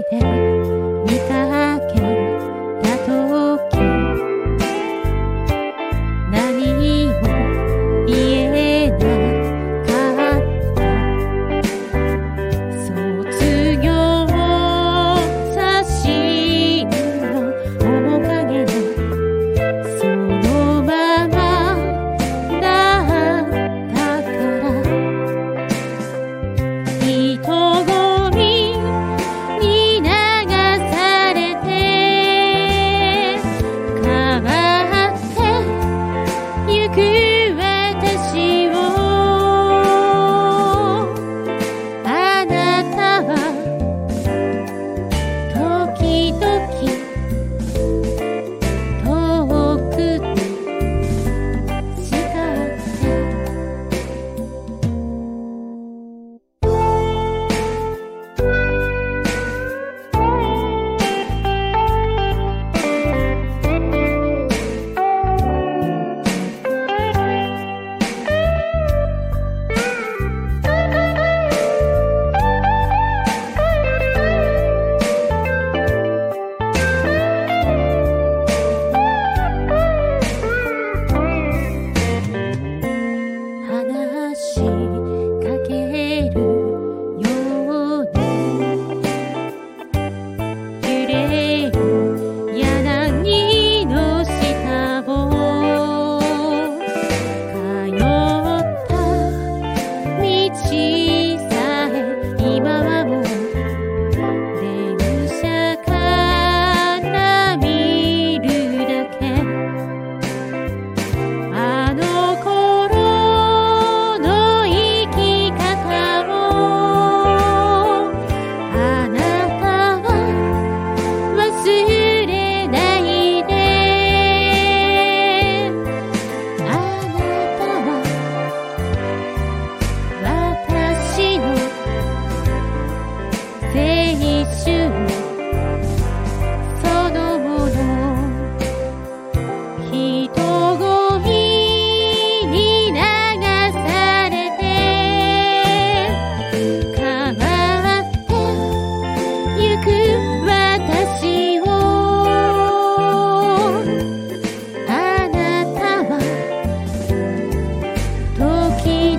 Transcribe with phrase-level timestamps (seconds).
[0.00, 0.39] いて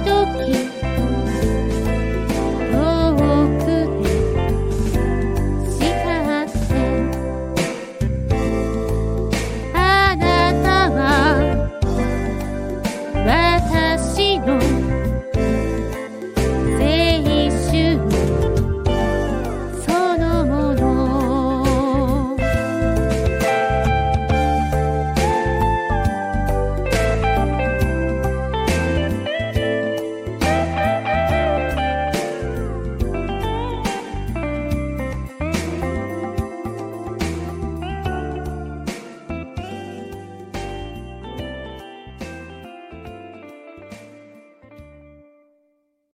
[0.06, 0.81] doggy.